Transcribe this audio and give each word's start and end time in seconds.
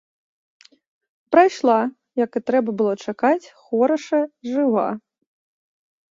Прайшла, 1.33 1.75
як 2.23 2.31
і 2.39 2.41
трэба 2.47 2.73
было 2.79 2.93
чакаць, 3.09 3.45
хораша, 3.67 4.21
жыва. 4.55 4.87